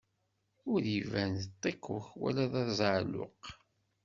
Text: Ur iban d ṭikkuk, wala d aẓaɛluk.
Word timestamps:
Ur 0.71 0.81
iban 0.99 1.31
d 1.41 1.43
ṭikkuk, 1.61 2.07
wala 2.19 2.45
d 2.51 2.53
aẓaɛluk. 2.63 3.41